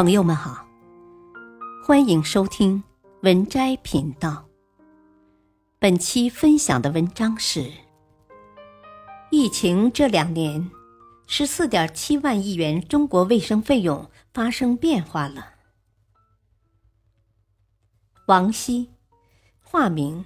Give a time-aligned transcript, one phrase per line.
[0.00, 0.66] 朋友们好，
[1.84, 2.82] 欢迎收听
[3.20, 4.46] 文摘频道。
[5.78, 7.70] 本期分享的文章是：
[9.30, 10.70] 疫情这两年，
[11.26, 15.48] 十四点七万亿元中国卫生费用发生变化了。
[18.24, 18.88] 王希，
[19.62, 20.24] 化名，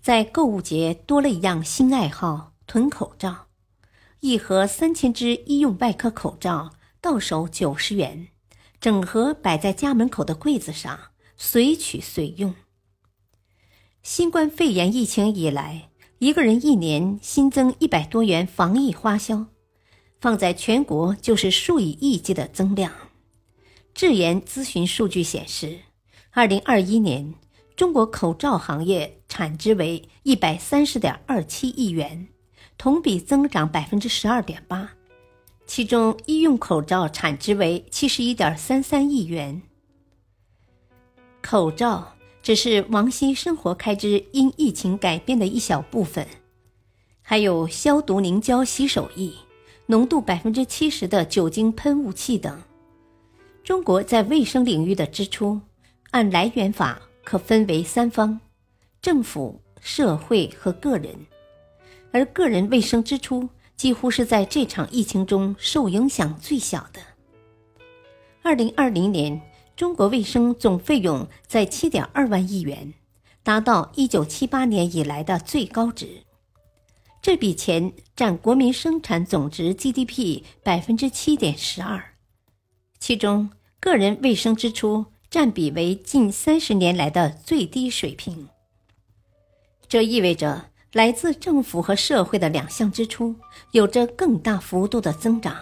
[0.00, 3.48] 在购物节多了一样新爱好——囤口罩。
[4.20, 8.28] 一盒三千只医用外科口罩，到手九十元。
[8.80, 10.98] 整盒摆在家门口的柜子上，
[11.36, 12.54] 随取随用。
[14.02, 19.46] 新冠肺炎疫情以来，一个人一年新增一百多元防疫花销，
[20.20, 22.92] 放在全国就是数以亿计的增量。
[23.94, 25.80] 智研咨询数据显示，
[26.30, 27.34] 二零二一年
[27.74, 32.28] 中国口罩行业产值为一百三十点二七亿元，
[32.76, 34.92] 同比增长百分之十二点八。
[35.68, 39.60] 其中，医用口罩产值为七十一点三三亿元。
[41.42, 46.26] 口罩只是王希生活开支因疫情改变的一小部分，
[47.20, 49.30] 还有消毒凝胶洗手液、
[49.86, 52.62] 浓度百分之七十的酒精喷雾器等。
[53.62, 55.60] 中国在卫生领域的支出，
[56.12, 58.40] 按来源法可分为三方：
[59.02, 61.14] 政府、社会和个人，
[62.10, 63.50] 而个人卫生支出。
[63.78, 67.00] 几乎是在这场疫情中受影响最小的。
[68.42, 69.40] 二零二零年，
[69.76, 72.92] 中国卫生总费用在七点二万亿元，
[73.44, 76.24] 达到一九七八年以来的最高值。
[77.22, 82.14] 这笔钱占国民生产总值 GDP 百分之七点十二，
[82.98, 88.48] 其中个人卫生支出占比为近三十年来的最低水平。
[89.88, 90.70] 这意味着。
[90.92, 93.34] 来自政府和社会的两项支出
[93.72, 95.54] 有着更大幅度的增长。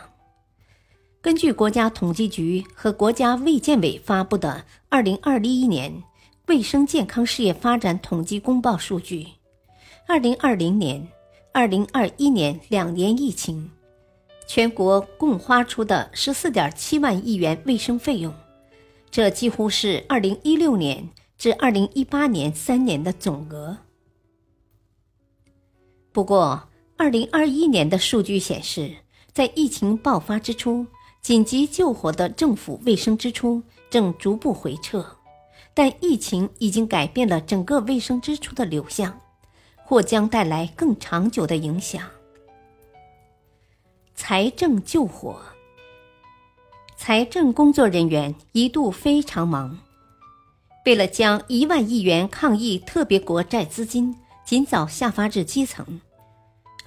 [1.21, 6.03] 根据国家统计局和国家卫健委发布的《二零二一年
[6.47, 9.27] 卫生健康事业发展统计公报》数据，
[10.07, 11.05] 二零二零年、
[11.53, 13.69] 二零二一年两年疫情，
[14.47, 18.33] 全国共花出的十四点七万亿元卫生费用，
[19.11, 23.77] 这几乎是二零一六年至二零一八年三年的总额。
[26.17, 28.91] 不过，二零二一年的数据显示，
[29.35, 30.87] 在疫情爆发之初，
[31.21, 35.05] 紧急救火的政府卫生支出正逐步回撤，
[35.75, 39.21] 但疫情已经改变了整个卫生支出的流向，
[39.85, 42.03] 或将带来更长久的影响。
[44.15, 45.39] 财政救火，
[46.97, 49.79] 财政工作人员一度非常忙，
[50.87, 54.17] 为了将一万亿元抗疫特别国债资金
[54.47, 56.01] 尽早下发至基层。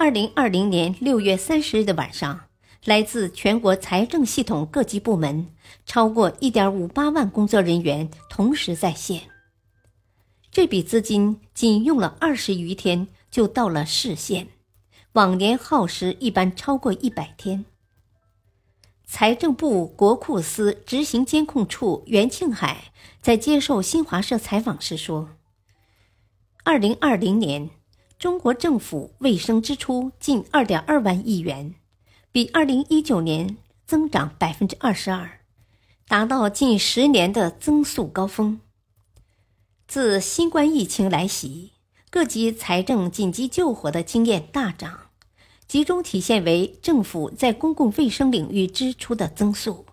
[0.01, 2.45] 二零二零年六月三十日的晚上，
[2.85, 5.47] 来自全国财政系统各级部门
[5.85, 9.23] 超过一点五八万工作人员同时在线。
[10.49, 14.47] 这笔资金仅用了二十余天就到了市县，
[15.11, 17.65] 往年耗时一般超过一百天。
[19.05, 25.31] 财政部国库司执行监控处袁庆海在接受新华社采访时说
[26.63, 27.69] ：“二零二零年。”
[28.19, 31.75] 中国政府卫生支出近二点二万亿元，
[32.33, 35.39] 比二零一九年增长百分之二十二，
[36.05, 38.59] 达到近十年的增速高峰。
[39.87, 41.71] 自新冠疫情来袭，
[42.09, 45.11] 各级财政紧急救火的经验大涨，
[45.65, 49.85] 集中体现为政府在公共卫生领域支出的增速。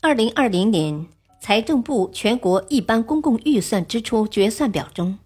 [0.00, 1.08] 二零二零年
[1.42, 5.18] 财政部全国一般公共预算支出决算表中。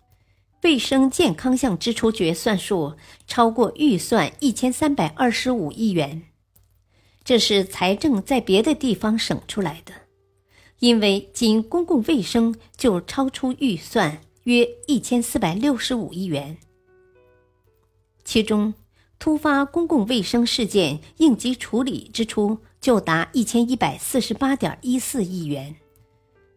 [0.62, 2.94] 卫生健康项支出决算数
[3.26, 6.22] 超过预算一千三百二十五亿元，
[7.24, 9.92] 这是财政在别的地方省出来的，
[10.80, 16.58] 因为仅公共卫生就超出预算约一千四百六十五亿元。
[18.22, 18.74] 其中，
[19.18, 25.74] 突发公共卫生事件应急处理支出就达一千一百四十八点一四亿元，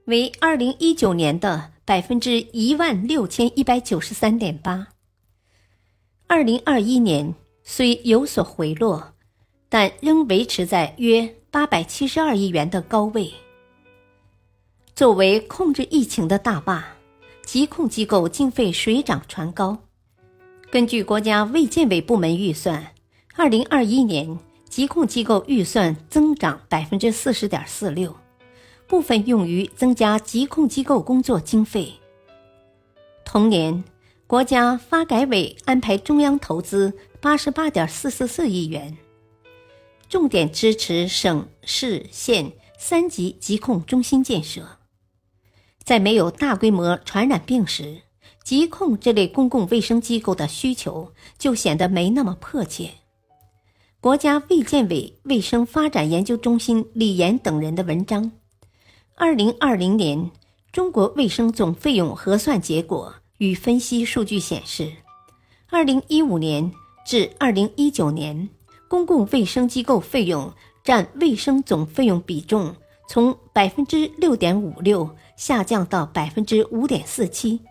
[0.06, 1.73] 为二零一九年的。
[1.85, 4.88] 百分之一万六千一百九十三点八。
[6.27, 9.13] 二零二一年虽有所回落，
[9.68, 13.31] 但仍维持在约八百七十二亿元的高位。
[14.95, 16.85] 作为控制疫情的大坝，
[17.44, 19.77] 疾控机构经费水涨船高。
[20.71, 22.94] 根据国家卫健委部门预算，
[23.36, 24.39] 二零二一年
[24.69, 28.15] 疾控机构预算增长百分之四十点四六。
[28.88, 31.94] 部分用于增加疾控机构工作经费。
[33.25, 33.83] 同年，
[34.27, 38.97] 国家发改委安排中央投资八十八点四四四亿元，
[40.07, 44.62] 重点支持省市县三级疾控中心建设。
[45.83, 48.01] 在没有大规模传染病时，
[48.44, 52.91] 疾控这类公共卫生机构的需求就显得没那么迫切。
[54.00, 58.24] 国家卫健委卫生发展研究中心李岩等人的文章，
[59.15, 60.31] 《二零二零年
[60.71, 64.92] 中国卫生总费用核算结果与分析数据》显示，
[65.69, 66.71] 二零一五年
[67.06, 68.50] 至二零一九年，
[68.88, 70.51] 公共卫生机构费用
[70.83, 72.75] 占卫生总费用比重
[73.07, 77.62] 从百分之六点五六下降到百分之五点四七。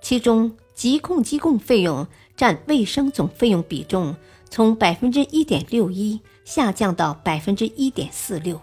[0.00, 2.06] 其中，疾控机构费用
[2.36, 4.14] 占卫生总费用比重
[4.48, 8.60] 从百分之一点六一下降到百分之一点四六。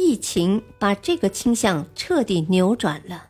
[0.00, 3.26] 疫情把这个倾向彻底扭转了。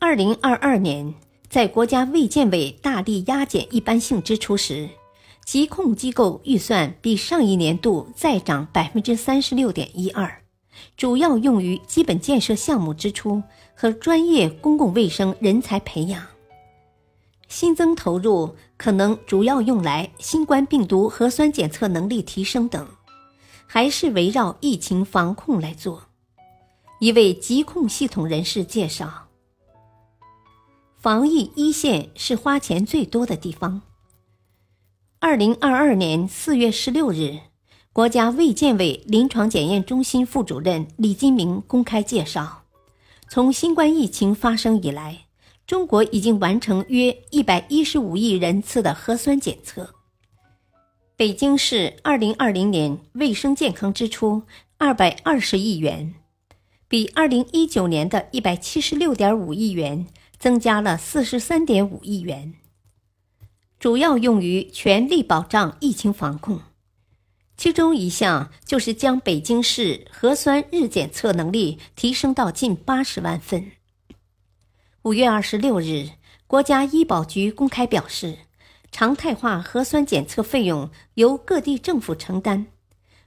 [0.00, 1.14] 二零二二年，
[1.48, 4.88] 在国家卫健委大力压减一般性支出时，
[5.44, 10.42] 疾控机构预算比上一年度再涨百分之三十六点一二，
[10.96, 13.42] 主要用于基本建设项目支出。
[13.74, 16.24] 和专业公共卫生人才培养，
[17.48, 22.86] 新增投入可能主要用来新冠病毒核酸检测能力提升等，
[23.74, 26.02] 还是围绕疫情防控来做。
[27.00, 29.28] 一位疾控系统人士介绍
[31.00, 33.80] ：“防疫一线是花钱最多的地方。”
[35.20, 37.38] 二零二二年四月十六日，
[37.94, 42.64] 国家卫健委临床检验中心副主任李金明公开介绍。
[43.30, 45.28] 从新冠疫情发生以来，
[45.66, 49.94] 中国已经完成约一百一十五亿人次的核酸检测。
[51.14, 54.42] 北京市二零二零年卫生健康支出
[54.78, 56.14] 二百二十亿元，
[56.88, 60.06] 比二零一九年的一百七十六点五亿元
[60.38, 62.54] 增加了四十三点五亿元，
[63.78, 66.62] 主要用于全力保障疫情防控。
[67.58, 73.72] 其中一项就是将北京市核酸日检测能力提升到近八十万份。
[75.02, 76.08] 五月二十六日，
[76.46, 78.38] 国家医保局公开表示，
[78.92, 82.66] 常态化核酸检测费用由各地政府承担。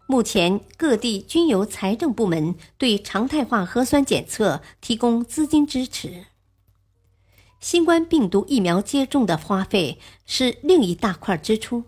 [0.06, 6.26] 目前，各地均由财政部门对常态化核酸检测提供资金支持。
[7.60, 9.98] 新冠病毒疫苗接种的花费
[10.28, 11.86] 是另一大块支出。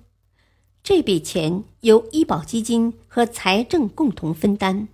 [0.82, 4.88] 这笔钱由医保基金和财政共同分担。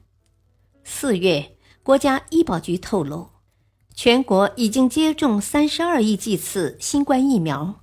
[0.84, 3.30] 四月，国家医保局透露，
[3.96, 7.83] 全国已经接种三十二亿剂次新冠疫苗，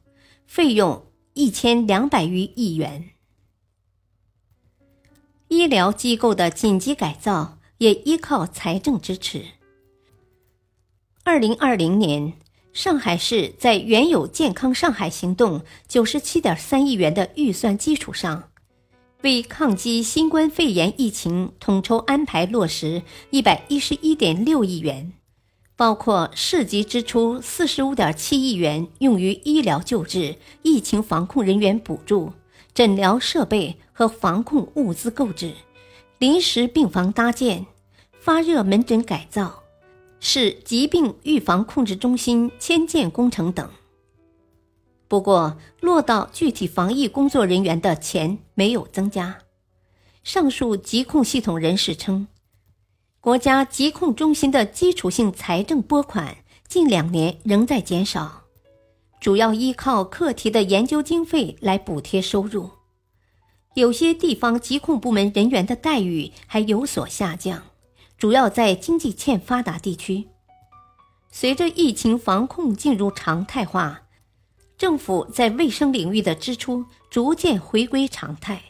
[0.51, 3.11] 费用一千两百余亿元。
[5.47, 9.45] 医疗机构的紧急改造也依靠财政支持。
[11.23, 12.33] 二零二零年。
[12.73, 18.51] 上海市在原有“健康上海行动”九十七点三亿元的预算基础上，
[19.23, 25.13] 为抗击新冠肺炎疫情统筹安排落实一百一十一点六亿元，
[25.81, 32.35] 包括市级支出四十五点七亿元用于医疗救治、疫情防控人员补助、
[32.75, 35.55] 诊疗设备和防控物资购置、
[36.19, 37.65] 临时病房搭建、
[38.13, 39.63] 发热门诊改造。
[40.21, 43.67] 市疾病预防控制中心迁建工程等。
[45.09, 49.39] 不过，落到具体防疫工作人员的钱没有增加。
[50.23, 52.29] 上述疾控系统人士称，
[53.21, 58.45] 国家疾控中心的基础性财政拨款近两年仍在减少，
[59.21, 62.71] 主要依靠课题的研究经费来补贴收入。
[63.75, 67.63] 有些地方疾控部门人员的待遇还有所下降。
[68.17, 70.29] 主要在经济欠发达地区。
[71.31, 74.03] 随着疫情防控进入常态化，
[74.77, 78.61] 政府在卫生领域的支出逐渐回归常态。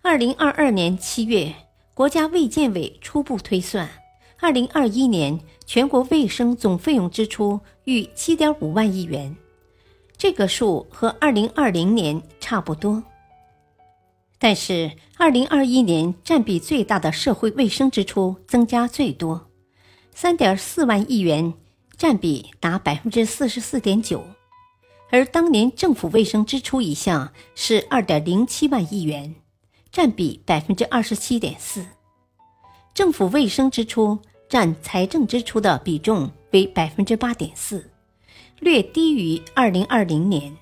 [0.00, 1.52] 二零二二年七月，
[1.94, 3.88] 国家卫健委初步推算，
[4.40, 9.36] 二零二一年全国卫生总费用支出逾七点五万亿元，
[10.16, 13.00] 这个数和二零二零年差不多。
[14.40, 19.48] 但是，二零二一年占比最大的社会卫生支出增加最多，
[20.12, 21.54] 三点四万亿元，
[21.96, 24.24] 占比达百分之四十四点九，
[25.10, 29.36] 而当年政府卫生支出一项是二点零七万亿元，
[29.94, 31.86] 占比百分之二十七点四，
[32.92, 37.88] 政府卫生支出占财政支出的比重为百分之八点四，
[38.58, 40.56] 略低于二零二零年，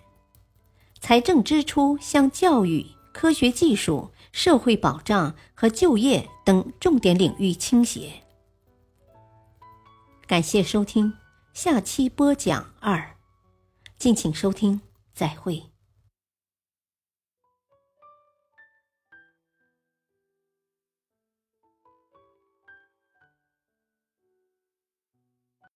[1.01, 2.87] 财政支出向教育。
[3.15, 8.11] 科学技术、社会保障和就业等重点领域倾斜。
[10.27, 11.13] 感谢收听，
[11.53, 13.17] 下期播讲二，
[13.99, 14.81] 敬请收听，
[15.13, 15.72] 再会。